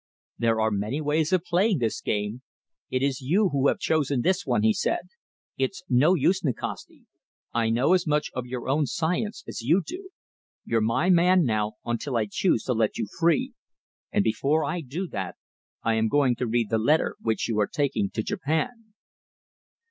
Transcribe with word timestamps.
"There 0.39 0.59
are 0.59 0.71
many 0.71 0.99
ways 0.99 1.31
of 1.31 1.43
playing 1.43 1.77
this 1.77 2.01
game. 2.01 2.41
It 2.89 3.03
is 3.03 3.21
you 3.21 3.49
who 3.49 3.67
have 3.67 3.77
chosen 3.77 4.21
this 4.23 4.47
one," 4.47 4.63
he 4.63 4.73
said. 4.73 5.09
"It's 5.59 5.83
no 5.89 6.15
use, 6.15 6.43
Nikasti. 6.43 7.05
I 7.53 7.69
know 7.69 7.93
as 7.93 8.07
much 8.07 8.31
of 8.33 8.47
your 8.47 8.67
own 8.67 8.87
science 8.87 9.43
as 9.47 9.61
you 9.61 9.83
do. 9.85 10.09
You're 10.65 10.81
my 10.81 11.11
man 11.11 11.45
now 11.45 11.73
until 11.85 12.17
I 12.17 12.25
choose 12.25 12.63
to 12.63 12.73
let 12.73 12.97
you 12.97 13.05
free, 13.19 13.53
and 14.11 14.23
before 14.23 14.65
I 14.65 14.81
do 14.81 15.07
that 15.09 15.35
I 15.83 15.93
am 15.93 16.07
going 16.07 16.35
to 16.37 16.47
read 16.47 16.71
the 16.71 16.79
letter 16.79 17.15
which 17.21 17.47
you 17.47 17.59
are 17.59 17.67
taking 17.67 18.09
to 18.09 18.23
Japan." 18.23 18.93